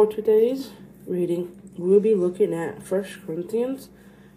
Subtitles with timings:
[0.00, 0.70] For today's
[1.06, 3.90] reading, we'll be looking at 1 Corinthians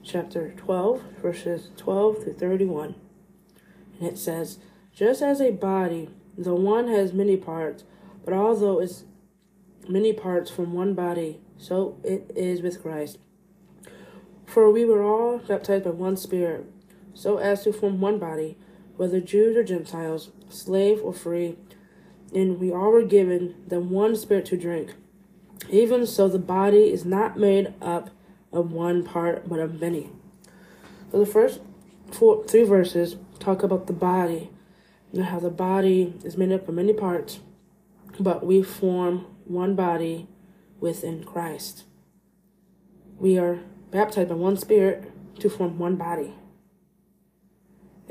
[0.03, 2.95] chapter 12, verses 12 to 31.
[3.97, 4.59] And it says,
[4.93, 7.85] Just as a body, the one has many parts,
[8.25, 9.05] but although it's
[9.87, 13.19] many parts from one body, so it is with Christ.
[14.45, 16.69] For we were all baptized by one Spirit,
[17.13, 18.57] so as to form one body,
[18.97, 21.55] whether Jews or Gentiles, slave or free,
[22.35, 24.95] and we all were given the one Spirit to drink.
[25.73, 28.11] Even so, the body is not made up
[28.51, 30.11] of one part, but of many.
[31.11, 31.61] So the first
[32.11, 34.51] four, three verses talk about the body
[35.11, 37.39] and how the body is made up of many parts,
[38.19, 40.27] but we form one body
[40.79, 41.85] within Christ.
[43.17, 46.35] We are baptized by one Spirit to form one body.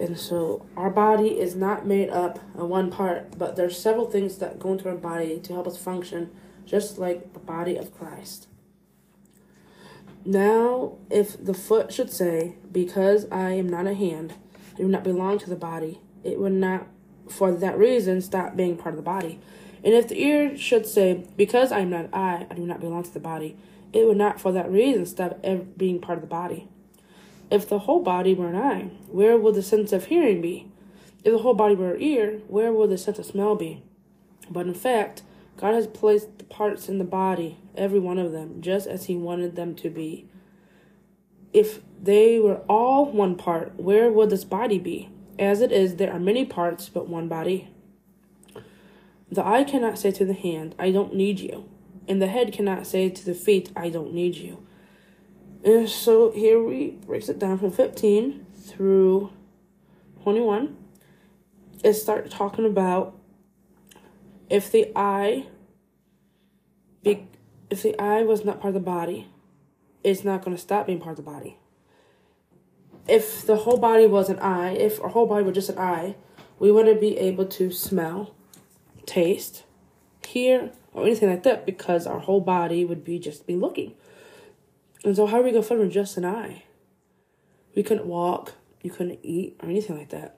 [0.01, 4.39] And so our body is not made up of one part, but there's several things
[4.39, 6.31] that go into our body to help us function
[6.65, 8.49] just like the body of Christ.
[10.25, 14.35] Now, if the foot should say, Because I am not a hand,
[14.75, 16.87] I do not belong to the body, it would not
[17.29, 19.41] for that reason stop being part of the body.
[19.85, 23.03] And if the ear should say, Because I am not eye, I do not belong
[23.03, 23.57] to the body,
[23.93, 25.45] it would not for that reason stop
[25.77, 26.69] being part of the body.
[27.51, 30.69] If the whole body were an eye, where would the sense of hearing be?
[31.25, 33.83] If the whole body were an ear, where would the sense of smell be?
[34.51, 35.23] But in fact,
[35.57, 39.17] God has placed the parts in the body, every one of them, just as He
[39.17, 40.29] wanted them to be.
[41.53, 45.11] If they were all one part, where would this body be?
[45.39, 47.69] As it is, there are many parts, but one body.
[49.31, 51.69] The eye cannot say to the hand, I don't need you.
[52.09, 54.67] And the head cannot say to the feet, I don't need you.
[55.65, 59.31] And so here we breaks it down from 15 through
[60.23, 60.77] 21.
[61.85, 63.17] It starts talking about
[64.53, 65.47] if the eye
[67.03, 67.27] be,
[67.71, 69.29] if the eye was not part of the body,
[70.05, 71.57] it's not going to stop being part of the body.
[73.09, 76.17] If the whole body was an eye, if our whole body were just an eye,
[76.59, 78.35] we wouldn't be able to smell,
[79.07, 79.65] taste,
[80.29, 83.95] hear, or anything like that because our whole body would be just be looking.
[85.03, 86.65] And so, how are we going to function just an eye?
[87.75, 88.53] We couldn't walk,
[88.83, 90.37] you couldn't eat, or anything like that.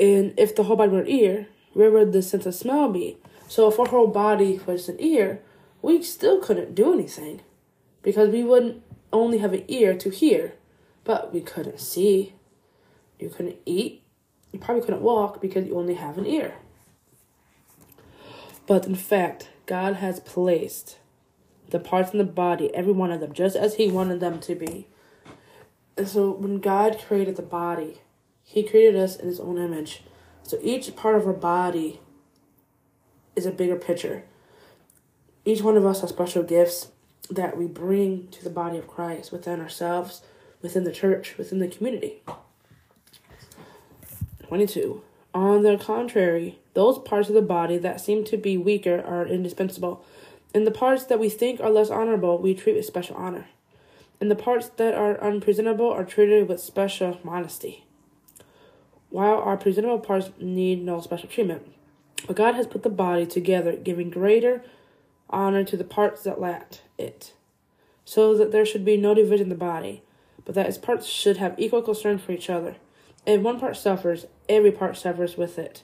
[0.00, 3.18] And if the whole body were an ear, where would the sense of smell be?
[3.48, 5.40] So if our whole body was an ear,
[5.82, 7.40] we still couldn't do anything
[8.02, 8.82] because we wouldn't
[9.12, 10.54] only have an ear to hear,
[11.04, 12.34] but we couldn't see.
[13.18, 14.02] You couldn't eat.
[14.52, 16.54] You probably couldn't walk because you only have an ear.
[18.66, 20.98] But in fact, God has placed
[21.70, 24.54] the parts in the body, every one of them, just as He wanted them to
[24.54, 24.88] be.
[25.96, 28.00] And so when God created the body,
[28.42, 30.02] He created us in His own image.
[30.50, 32.00] So each part of our body
[33.36, 34.24] is a bigger picture.
[35.44, 36.88] Each one of us has special gifts
[37.30, 40.22] that we bring to the body of Christ within ourselves,
[40.60, 42.24] within the church, within the community.
[44.48, 45.04] 22.
[45.34, 50.04] On the contrary, those parts of the body that seem to be weaker are indispensable,
[50.52, 53.46] and the parts that we think are less honorable we treat with special honor,
[54.20, 57.84] and the parts that are unpresentable are treated with special modesty
[59.10, 61.72] while our presentable parts need no special treatment.
[62.26, 64.62] But God has put the body together, giving greater
[65.28, 67.32] honor to the parts that lacked it,
[68.04, 70.02] so that there should be no division in the body,
[70.44, 72.76] but that its parts should have equal concern for each other.
[73.26, 75.82] If one part suffers, every part suffers with it.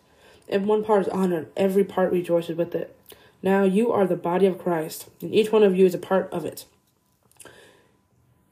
[0.49, 2.97] If one part is honored, every part rejoices with it.
[3.43, 6.33] Now you are the body of Christ, and each one of you is a part
[6.33, 6.65] of it.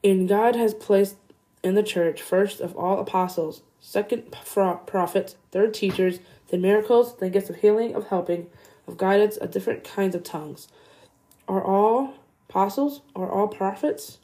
[0.03, 1.15] And God has placed
[1.65, 4.35] in the church first of all apostles second
[4.87, 6.19] prophets, third teachers,
[6.49, 8.47] then miracles, then gifts of healing, of helping,
[8.87, 10.67] of guidance, of different kinds of tongues.
[11.47, 12.15] Are all
[12.49, 13.01] apostles?
[13.15, 14.17] Are all prophets?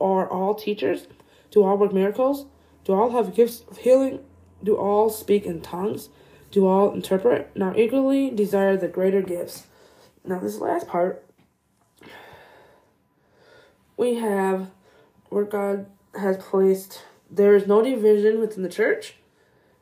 [0.00, 1.06] Are all teachers?
[1.52, 2.46] Do all work miracles?
[2.84, 4.20] Do all have gifts of healing?
[4.62, 6.08] Do all speak in tongues?
[6.50, 7.56] Do all interpret?
[7.56, 9.66] Now eagerly desire the greater gifts.
[10.24, 11.24] Now, this last part,
[13.96, 14.70] we have
[15.28, 15.86] where God
[16.18, 19.16] has placed there is no division within the church,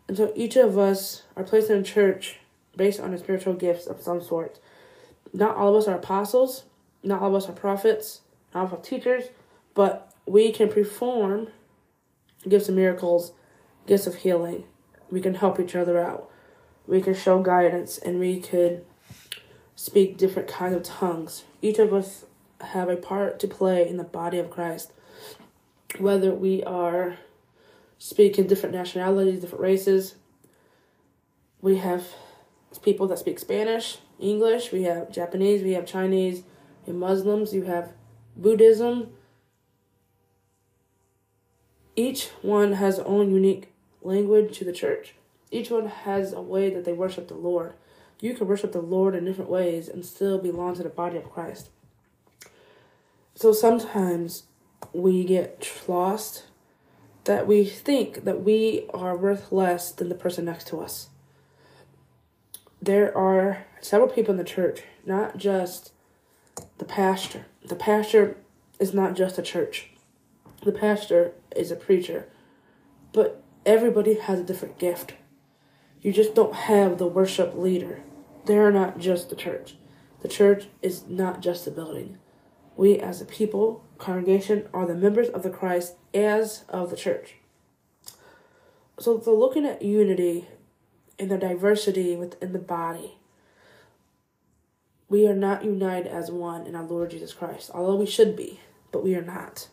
[0.08, 2.38] and so each of us are placed in a church
[2.76, 4.58] based on a spiritual gifts of some sort.
[5.32, 6.64] Not all of us are apostles,
[7.02, 8.20] not all of us are prophets,
[8.52, 9.24] not all of us are teachers,
[9.74, 11.48] but we can perform
[12.48, 13.32] gifts of miracles,
[13.86, 14.64] gifts of healing.
[15.10, 16.30] We can help each other out.
[16.86, 18.84] We can show guidance and we could
[19.76, 21.44] speak different kinds of tongues.
[21.62, 22.24] Each of us
[22.60, 24.92] have a part to play in the body of Christ.
[25.98, 27.16] Whether we are
[27.98, 30.16] speaking different nationalities, different races.
[31.60, 32.06] We have
[32.82, 36.38] people that speak Spanish, English, we have Japanese, we have Chinese,
[36.86, 37.92] you have Muslims, you have
[38.36, 39.12] Buddhism.
[41.96, 43.72] Each one has their own unique
[44.02, 45.14] language to the church.
[45.50, 47.74] Each one has a way that they worship the Lord.
[48.20, 51.30] You can worship the Lord in different ways and still belong to the body of
[51.30, 51.70] Christ.
[53.34, 54.44] So sometimes
[54.94, 56.44] we get lost
[57.24, 61.08] that we think that we are worth less than the person next to us.
[62.80, 65.92] There are several people in the church, not just
[66.78, 67.46] the pastor.
[67.66, 68.36] The pastor
[68.78, 69.90] is not just a church.
[70.62, 72.26] The pastor is a preacher.
[73.12, 75.14] But everybody has a different gift.
[76.02, 78.02] You just don't have the worship leader.
[78.44, 79.76] They're not just the church.
[80.20, 82.18] The church is not just a building.
[82.76, 87.36] We as a people congregation are the members of the Christ as of the church.
[88.98, 90.46] So they're looking at unity
[91.18, 93.16] and the diversity within the body.
[95.08, 98.60] We are not united as one in our Lord Jesus Christ, although we should be,
[98.90, 99.68] but we are not.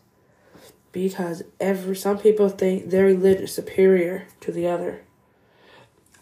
[0.92, 5.02] Because every some people think their religion is superior to the other.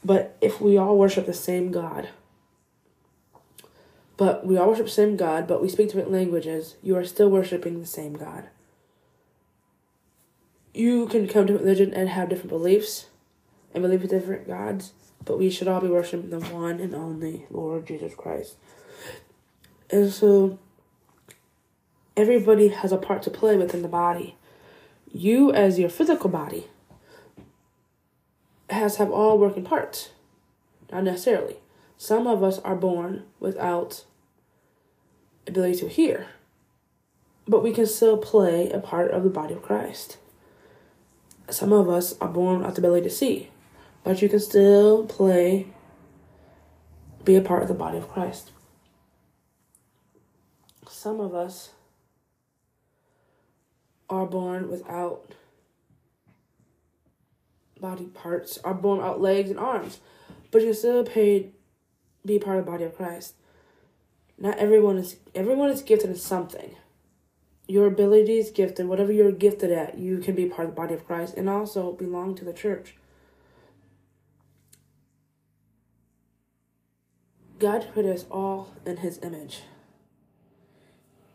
[0.05, 2.09] But if we all worship the same God,
[4.21, 7.31] but we all worship the same God, but we speak different languages, you are still
[7.31, 8.51] worshiping the same God.
[10.75, 13.07] You can come to religion and have different beliefs
[13.73, 14.93] and believe in different gods,
[15.25, 18.57] but we should all be worshiping the one and only Lord Jesus Christ.
[19.89, 20.59] And so
[22.15, 24.37] everybody has a part to play within the body.
[25.11, 26.67] You as your physical body
[28.69, 30.11] has have all working parts.
[30.93, 31.57] Not necessarily.
[31.97, 34.05] Some of us are born without
[35.47, 36.29] ability to hear.
[37.47, 40.19] But we can still play a part of the body of Christ.
[41.49, 43.51] Some of us are born without the ability to see.
[44.05, 45.67] But you can still play
[47.25, 48.51] be a part of the body of Christ.
[50.89, 51.71] Some of us
[54.09, 55.35] are born without
[57.81, 60.01] body parts are born out legs and arms,
[60.51, 61.53] but you still paid
[62.25, 63.35] be a part of the body of Christ.
[64.41, 66.75] Not everyone is everyone is gifted in something.
[67.69, 70.95] Your ability is gifted, whatever you're gifted at, you can be part of the body
[70.95, 72.97] of Christ and also belong to the church.
[77.61, 79.61] God created us all in his image.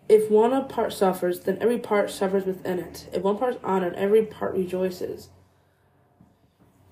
[0.10, 3.08] If one part suffers, then every part suffers within it.
[3.14, 5.30] If one part is honored, every part rejoices.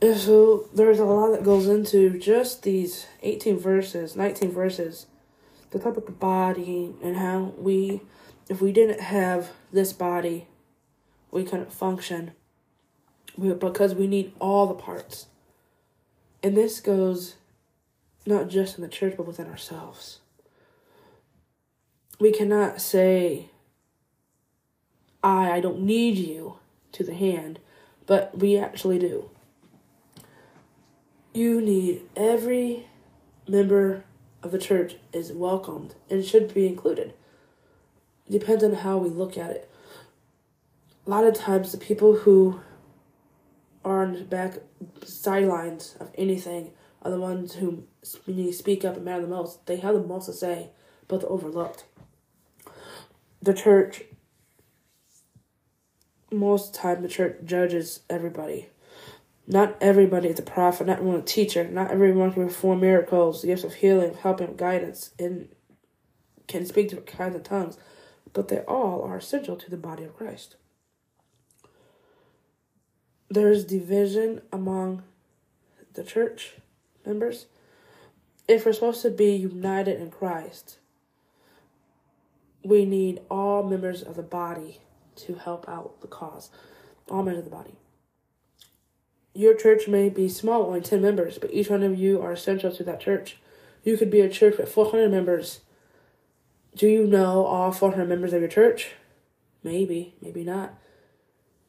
[0.01, 5.07] And so there's a lot that goes into just these 18 verses, 19 verses,
[5.73, 8.01] the type of the body and how we,
[8.47, 10.47] if we didn't have this body,
[11.31, 12.31] we couldn't function
[13.35, 15.27] we, because we need all the parts.
[16.41, 17.35] And this goes
[18.25, 20.19] not just in the church, but within ourselves.
[22.19, 23.49] We cannot say,
[25.21, 26.59] I, I don't need you
[26.93, 27.59] to the hand,
[28.05, 29.29] but we actually do
[31.33, 32.87] you need every
[33.47, 34.03] member
[34.43, 37.13] of the church is welcomed and should be included.
[38.27, 39.69] It depends on how we look at it.
[41.05, 42.61] A lot of times, the people who
[43.83, 44.59] are on the back
[45.03, 46.71] sidelines of anything
[47.01, 49.65] are the ones who speak up and matter the most.
[49.65, 50.69] They have the most to say,
[51.07, 51.85] but they're overlooked.
[53.41, 54.03] The church,
[56.31, 58.67] most time, the church judges everybody
[59.45, 63.63] not everybody is a prophet, not everyone a teacher, not everyone can perform miracles, gifts
[63.63, 65.49] of healing, helping, guidance, and
[66.47, 67.77] can speak different kinds of tongues,
[68.31, 70.55] but they all are essential to the body of Christ.
[73.29, 75.03] There is division among
[75.93, 76.53] the church
[77.05, 77.47] members.
[78.47, 80.77] If we're supposed to be united in Christ,
[82.63, 84.79] we need all members of the body
[85.15, 86.49] to help out the cause.
[87.09, 87.75] All members of the body.
[89.33, 92.71] Your church may be small, only 10 members, but each one of you are essential
[92.71, 93.37] to that church.
[93.83, 95.61] You could be a church with 400 members.
[96.75, 98.91] Do you know all 400 members of your church?
[99.63, 100.75] Maybe, maybe not.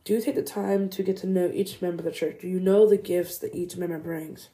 [0.05, 2.41] Do you take the time to get to know each member of the church?
[2.43, 4.51] Do you know the gifts that each member brings?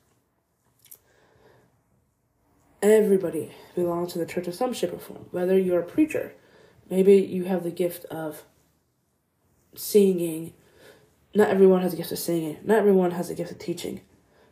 [2.83, 5.26] Everybody belongs to the church of some shape or form.
[5.33, 6.33] Whether you're a preacher,
[6.88, 8.45] maybe you have the gift of
[9.75, 10.55] singing,
[11.35, 12.59] not everyone has a gift of singing.
[12.65, 14.01] Not everyone has a gift of teaching.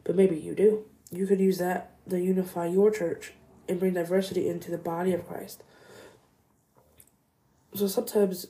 [0.05, 0.85] But maybe you do.
[1.11, 3.33] You could use that to unify your church
[3.69, 5.63] and bring diversity into the body of Christ.
[7.75, 8.47] So sometimes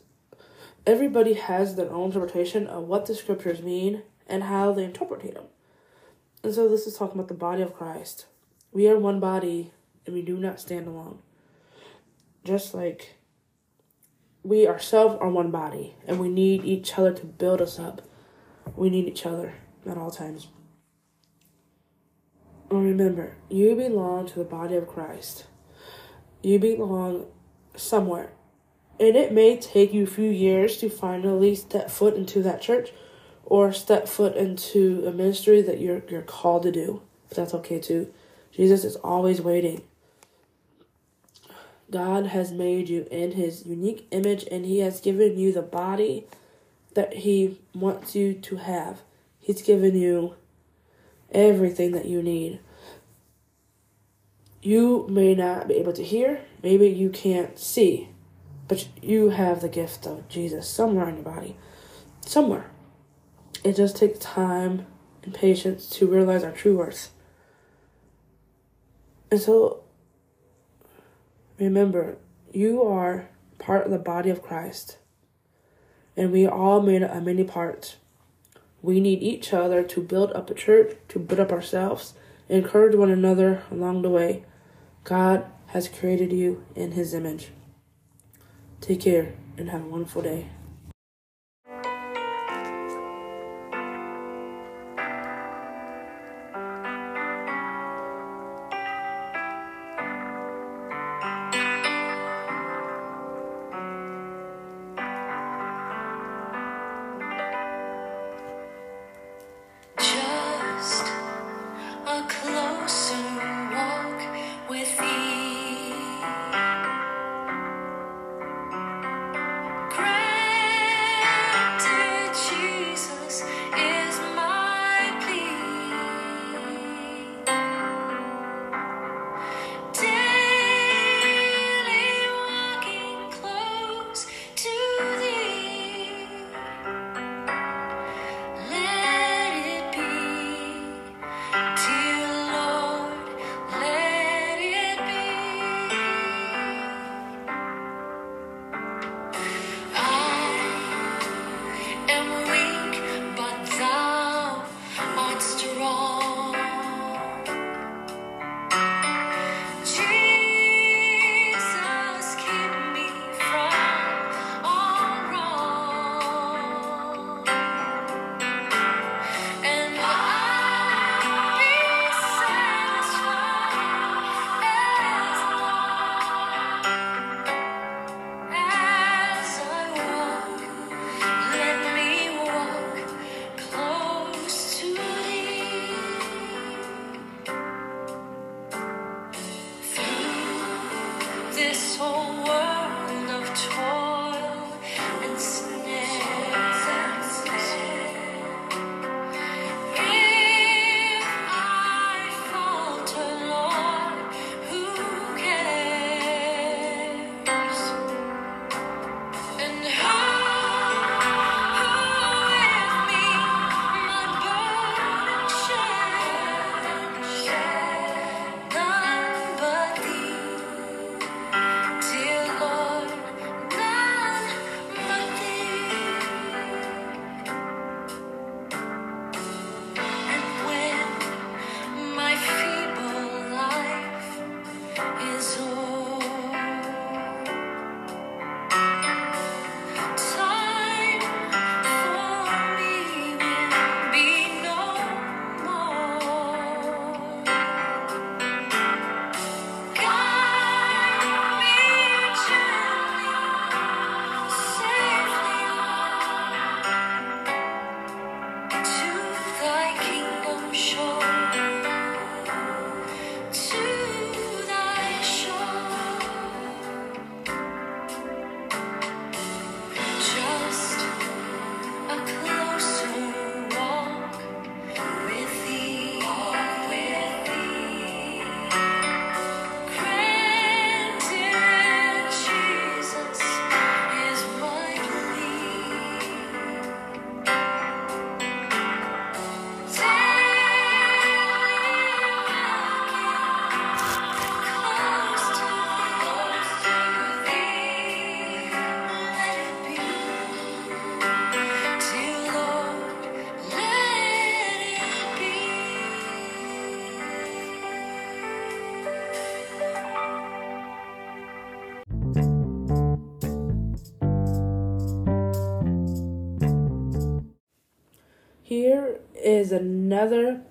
[0.86, 5.44] everybody has their own interpretation of what the scriptures mean and how they interpret them.
[6.42, 8.26] And so this is talking about the body of Christ.
[8.72, 9.72] We are one body
[10.06, 11.18] and we do not stand alone.
[12.44, 13.16] Just like
[14.42, 18.02] we ourselves are one body and we need each other to build us up
[18.76, 19.54] we need each other
[19.86, 20.48] at all times.
[22.70, 25.46] And remember, you belong to the body of Christ.
[26.42, 27.26] You belong
[27.76, 28.32] somewhere.
[29.00, 32.90] And it may take you a few years to finally step foot into that church
[33.44, 37.02] or step foot into a ministry that you're you're called to do.
[37.28, 38.12] But that's okay too.
[38.50, 39.82] Jesus is always waiting.
[41.90, 46.26] God has made you in his unique image and he has given you the body
[46.98, 49.02] that He wants you to have.
[49.38, 50.34] He's given you
[51.30, 52.58] everything that you need.
[54.62, 58.08] You may not be able to hear, maybe you can't see,
[58.66, 61.56] but you have the gift of Jesus somewhere in your body.
[62.26, 62.68] Somewhere.
[63.62, 64.84] It just takes time
[65.22, 67.12] and patience to realize our true worth.
[69.30, 69.84] And so,
[71.60, 72.16] remember,
[72.52, 73.28] you are
[73.60, 74.98] part of the body of Christ
[76.18, 77.96] and we are all made of many parts.
[78.82, 82.12] We need each other to build up a church, to build up ourselves,
[82.48, 84.42] Encourage one another along the way.
[85.04, 87.48] God has created you in His image.
[88.80, 90.48] Take care and have a wonderful day.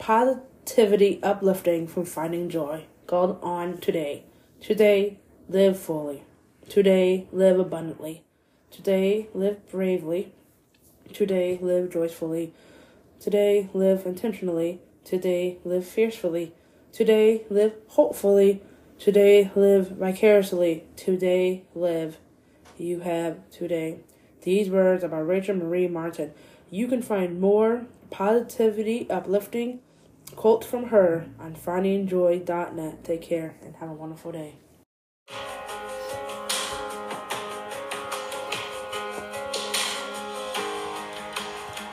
[0.08, 4.24] Positivity uplifting from finding joy called on today.
[4.62, 6.24] Today, live fully.
[6.70, 8.24] Today, live abundantly.
[8.72, 10.32] Today, live bravely.
[11.12, 12.54] Today, live joyfully.
[13.20, 14.80] Today, live intentionally.
[15.04, 16.54] Today, live fiercely.
[16.94, 18.62] Today, live hopefully.
[18.98, 20.86] Today, live vicariously.
[20.96, 22.18] Today, live.
[22.78, 24.00] You have today.
[24.44, 26.32] These words are by Rachel Marie Martin.
[26.72, 29.82] You can find more positivity, uplifting
[30.38, 33.04] quotes from her on findingjoy.net.
[33.04, 34.56] Take care and have a wonderful day.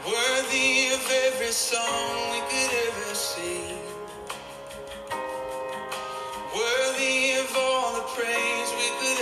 [0.07, 3.79] Worthy of every song we could ever sing.
[6.55, 9.14] Worthy of all the praise we could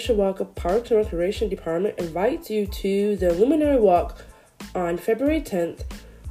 [0.00, 4.24] Mishawaka Parks and Recreation Department invites you to the Luminary Walk
[4.74, 5.82] on February 10th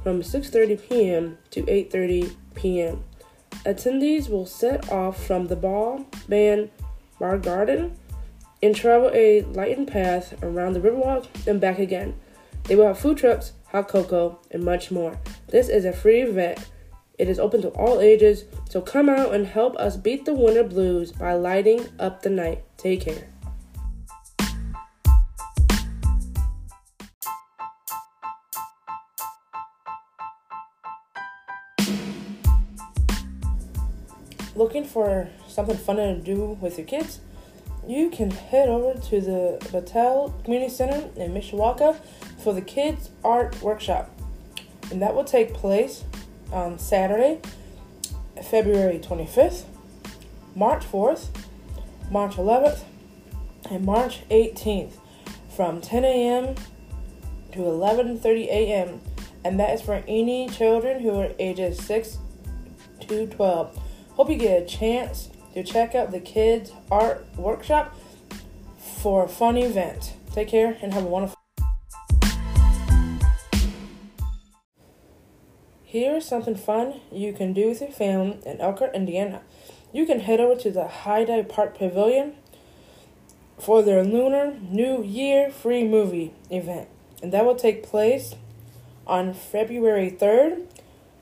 [0.02, 1.38] from 6:30 p.m.
[1.50, 3.04] to 8:30 p.m.
[3.64, 6.70] Attendees will set off from the Ball Band
[7.20, 7.96] Bar Garden
[8.60, 12.18] and travel a lightened path around the Riverwalk and back again.
[12.64, 15.18] They will have food trucks, hot cocoa, and much more.
[15.48, 16.58] This is a free event.
[17.18, 20.64] It is open to all ages, so come out and help us beat the winter
[20.64, 22.64] blues by lighting up the night.
[22.76, 23.29] Take care.
[34.70, 37.18] looking for something fun to do with your kids,
[37.88, 41.98] you can head over to the Battell Community Center in Mishawaka
[42.38, 44.08] for the Kids Art Workshop.
[44.92, 46.04] And that will take place
[46.52, 47.40] on Saturday,
[48.48, 49.64] February 25th,
[50.54, 51.30] March 4th,
[52.08, 52.84] March 11th,
[53.72, 54.92] and March 18th
[55.56, 56.54] from 10 a.m.
[57.50, 59.00] to 11:30 a.m.
[59.44, 62.18] and that is for any children who are ages 6
[63.00, 63.89] to 12
[64.20, 67.96] Hope you get a chance to check out the kids' art workshop
[68.76, 70.12] for a fun event.
[70.34, 71.38] Take care and have a wonderful
[75.82, 79.40] Here's something fun you can do with your family in Elkhart, Indiana.
[79.90, 82.34] You can head over to the Hyde Park Pavilion
[83.58, 86.90] for their Lunar New Year free movie event.
[87.22, 88.34] And that will take place
[89.06, 90.66] on February 3rd,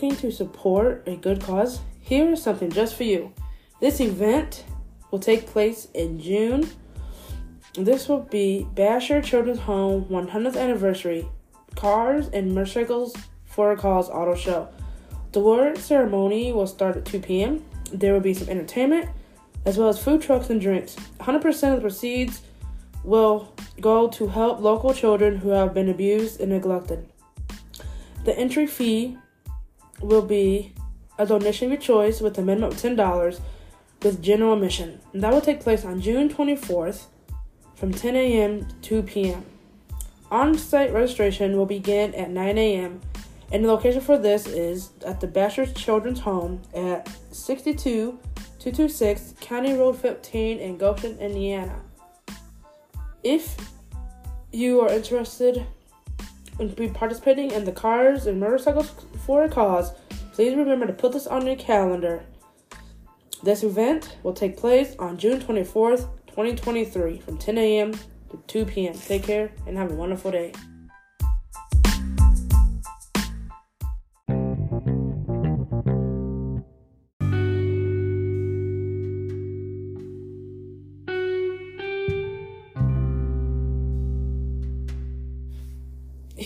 [0.00, 3.32] looking to support a good cause, here is something just for you.
[3.80, 4.64] This event
[5.10, 6.70] will take place in June.
[7.74, 11.26] This will be Bashor Children's Home 100th Anniversary
[11.74, 14.68] Cars and Motorcycles for a Cause Auto Show.
[15.32, 17.64] The award ceremony will start at 2 p.m.
[17.92, 19.10] There will be some entertainment
[19.66, 20.94] as well as food trucks and drinks.
[21.18, 22.42] 100% of the proceeds
[23.02, 27.04] will go to help local children who have been abused and neglected.
[28.24, 29.18] The entry fee
[30.00, 30.72] will be
[31.18, 33.40] a donation of your choice with a minimum of $10
[34.02, 35.00] with general admission.
[35.12, 37.06] And that will take place on June 24th
[37.74, 38.66] from 10 a.m.
[38.82, 39.44] to 2 p.m.
[40.30, 43.00] On site registration will begin at 9 a.m.
[43.50, 49.96] and the location for this is at the Bashors Children's Home at 62226 County Road
[49.96, 51.80] 15 in Goshen, Indiana.
[53.24, 53.56] If
[54.52, 55.66] you are interested
[56.58, 58.92] in be participating in the Cars and Motorcycles
[59.26, 59.92] for a Cause,
[60.32, 62.24] please remember to put this on your calendar.
[63.42, 67.92] This event will take place on June 24th, 2023, from 10 a.m.
[67.92, 68.94] to 2 p.m.
[68.94, 70.52] Take care and have a wonderful day.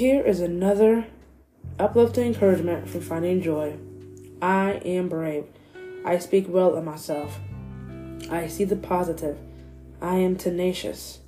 [0.02, 1.06] Here is another
[1.78, 3.76] uplifting encouragement for finding joy.
[4.42, 5.44] I am brave.
[6.04, 7.38] I speak well of myself.
[8.28, 9.38] I see the positive.
[10.00, 11.20] I am tenacious.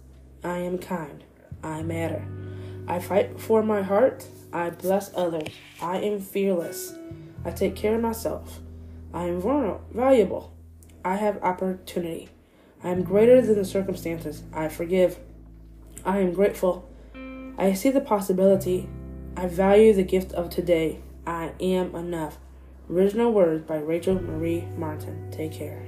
[0.42, 1.22] I am kind.
[1.62, 2.26] I matter.
[2.88, 4.26] I fight for my heart.
[4.52, 5.54] I bless others.
[5.80, 6.96] I am fearless.
[7.44, 8.58] I take care of myself.
[9.12, 10.52] I am valuable.
[11.04, 12.28] I have opportunity.
[12.82, 14.42] I am greater than the circumstances.
[14.52, 15.20] I forgive.
[16.04, 16.90] I am grateful.
[17.56, 18.88] I see the possibility.
[19.36, 21.00] I value the gift of today.
[21.26, 22.38] I am enough.
[22.90, 25.30] Original words by Rachel Marie Martin.
[25.30, 25.82] Take care.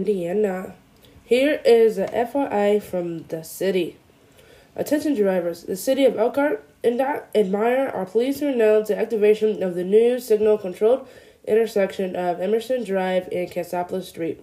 [0.00, 0.72] Indiana.
[1.26, 3.98] Here is a FYI from the city.
[4.74, 6.98] Attention drivers, the city of Elkhart and
[7.34, 11.06] and are pleased to announce the activation of the new signal controlled
[11.46, 14.42] intersection of Emerson Drive and Cassopolis Street.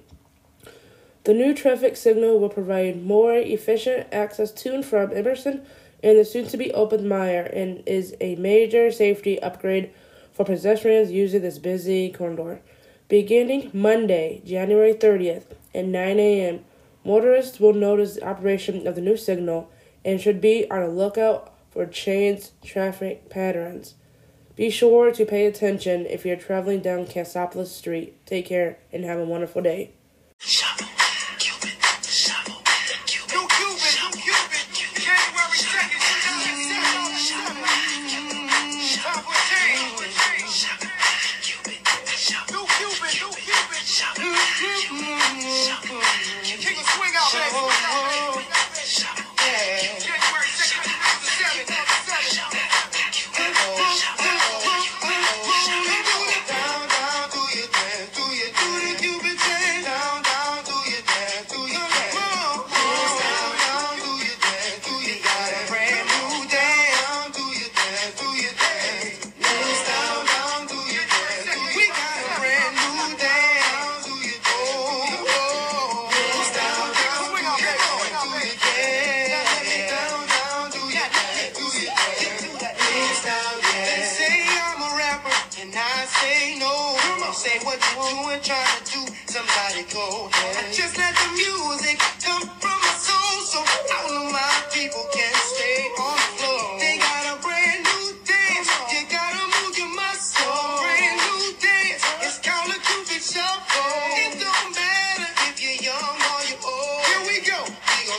[1.23, 5.65] The new traffic signal will provide more efficient access to and from Emerson
[6.03, 9.89] and the soon to be opened Meijer and is a major safety upgrade
[10.33, 12.61] for pedestrians using this busy corridor.
[13.09, 16.65] Beginning Monday, January 30th at 9 a.m.,
[17.05, 19.71] motorists will notice the operation of the new signal
[20.03, 23.93] and should be on the lookout for changed traffic patterns.
[24.57, 28.25] Be sure to pay attention if you're traveling down Cassopolis Street.
[28.25, 29.91] Take care and have a wonderful day.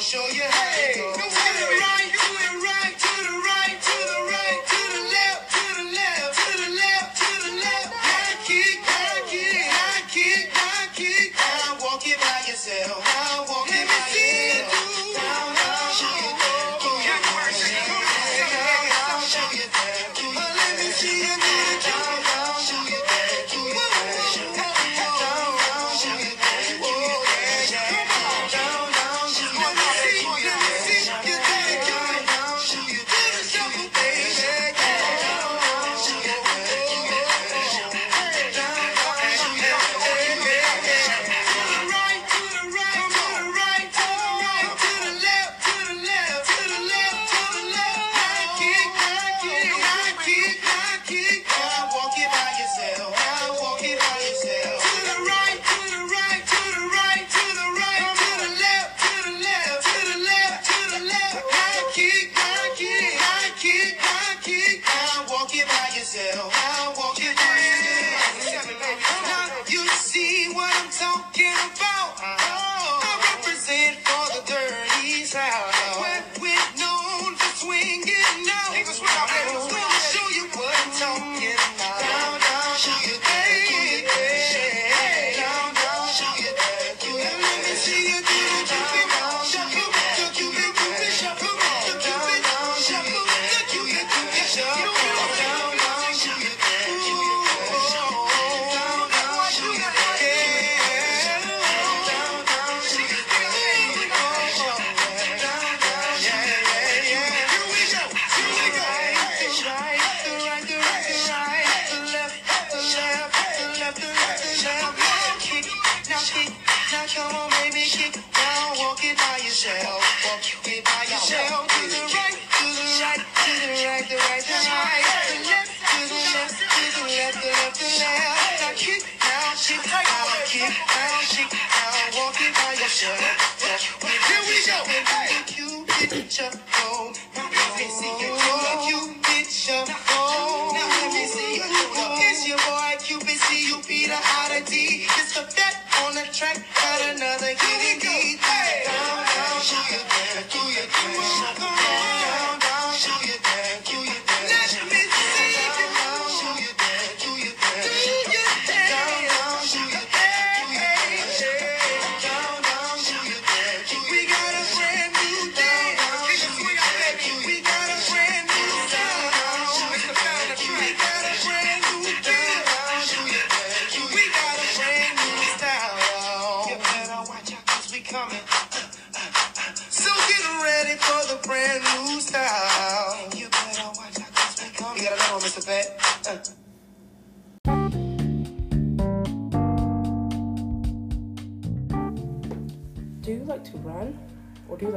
[0.09, 0.88] show you how.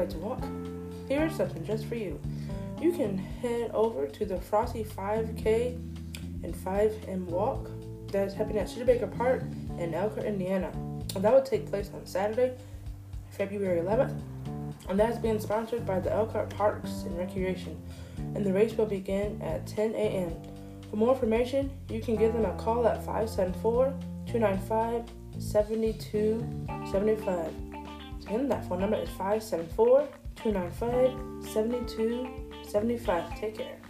[0.01, 0.43] Like to walk?
[1.07, 2.19] Here's something just for you.
[2.81, 5.75] You can head over to the Frosty 5K
[6.43, 7.69] and 5M walk
[8.11, 9.43] that is happening at Studebaker Park
[9.77, 10.71] in Elkhart, Indiana.
[11.15, 12.57] And that will take place on Saturday,
[13.29, 14.19] February 11th.
[14.89, 17.79] And that is being sponsored by the Elkhart Parks and Recreation.
[18.33, 20.33] And the race will begin at 10 a.m.
[20.89, 23.93] For more information, you can give them a call at 574
[24.25, 25.03] 295
[25.37, 27.70] 7275.
[28.31, 30.07] Again, that phone number is 574
[30.37, 33.35] 295 7275.
[33.37, 33.80] Take care.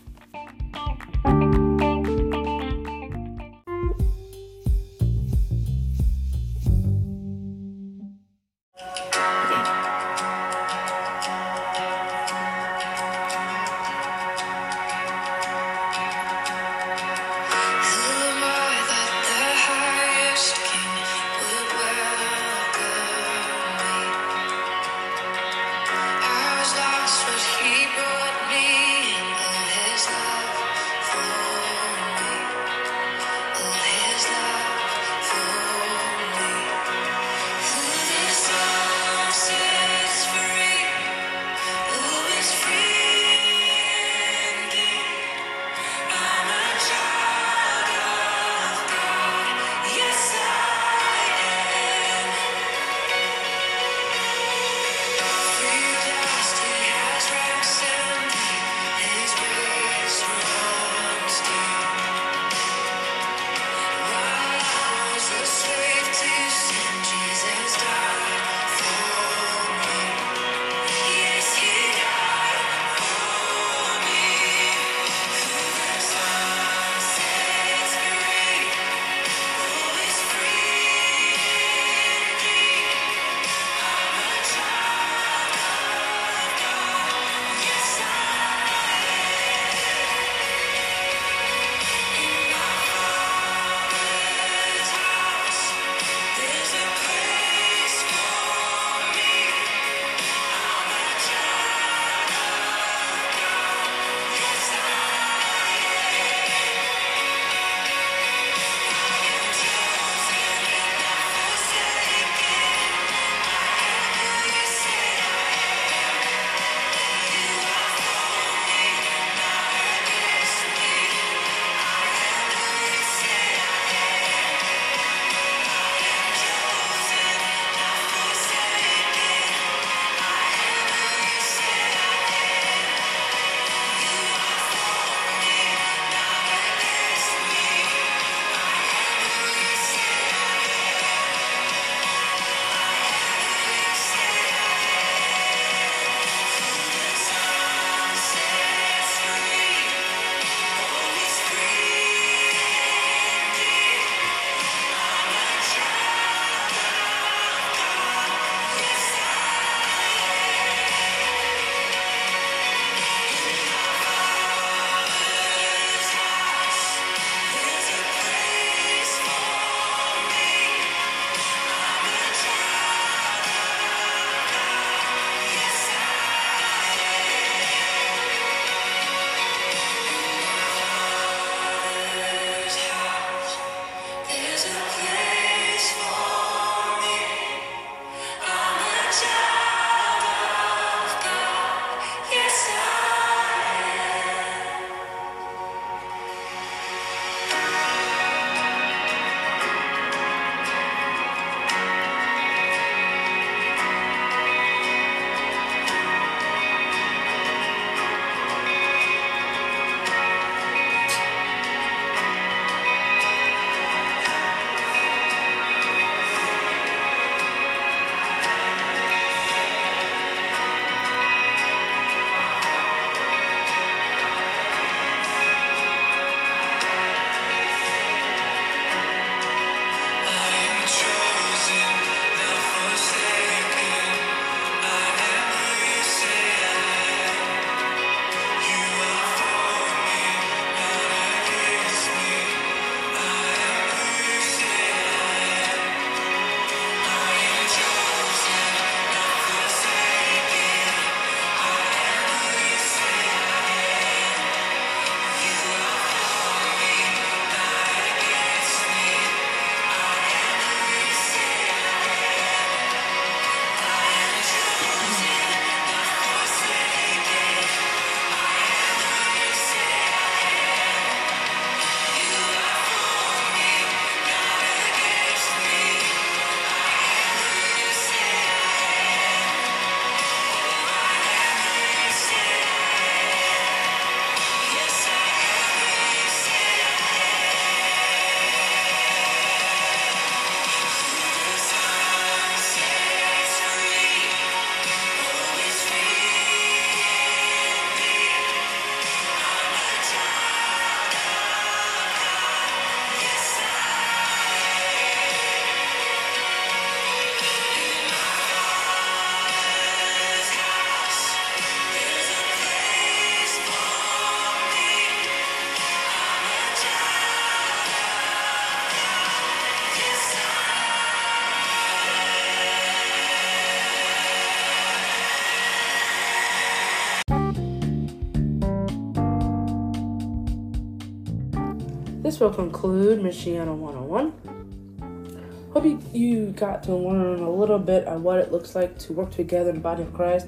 [332.42, 335.70] Will conclude Michiana 101.
[335.74, 339.14] Hope you, you got to learn a little bit of what it looks like to
[339.14, 340.48] work together in the body of Christ.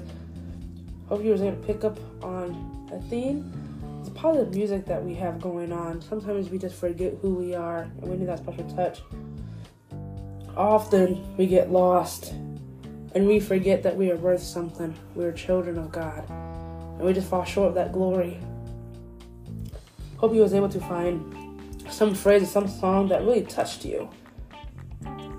[1.08, 3.52] Hope you was able to pick up on a theme.
[4.00, 6.02] It's positive music that we have going on.
[6.02, 9.00] Sometimes we just forget who we are and we need that special touch.
[10.56, 12.32] Often we get lost
[13.14, 14.94] and we forget that we are worth something.
[15.14, 16.28] We are children of God.
[16.28, 18.40] And we just fall short of that glory.
[20.16, 21.43] Hope you was able to find
[21.94, 24.08] some phrase or some song that really touched you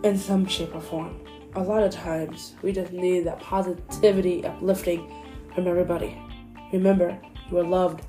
[0.03, 1.19] in some shape or form.
[1.55, 5.11] A lot of times we just need that positivity, uplifting
[5.53, 6.17] from everybody.
[6.71, 7.17] Remember,
[7.51, 8.05] you are loved.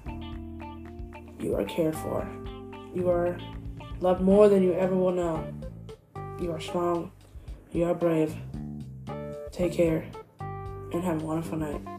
[1.40, 2.26] You are cared for.
[2.94, 3.36] You are
[4.00, 5.46] loved more than you ever will know.
[6.40, 7.10] You are strong.
[7.72, 8.34] You are brave.
[9.50, 10.06] Take care
[10.92, 11.95] and have a wonderful night.